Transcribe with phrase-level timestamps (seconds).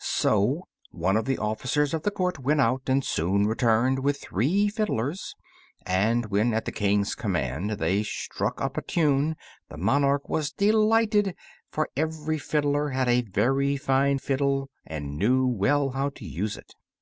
[0.00, 4.68] So one of the officers of the court went out and soon returned with three
[4.68, 5.34] fiddlers,
[5.86, 9.34] and when at the King's command they struck up a tune,
[9.70, 11.34] the monarch was delighted,
[11.70, 16.74] for every fiddler had a very fine fiddle and knew well how to use it.